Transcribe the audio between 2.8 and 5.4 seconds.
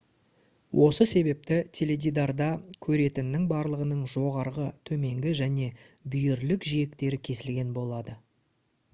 көретіннің барлығының жоғарғы төменгі